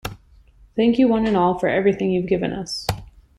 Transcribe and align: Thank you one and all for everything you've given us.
Thank 0.75 0.97
you 0.97 1.07
one 1.07 1.27
and 1.27 1.37
all 1.37 1.59
for 1.59 1.67
everything 1.69 2.09
you've 2.09 2.25
given 2.25 2.51
us. 2.53 2.87